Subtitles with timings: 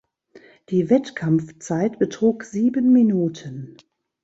[0.69, 3.77] Die Wettkampfzeit betrug sieben Minuten.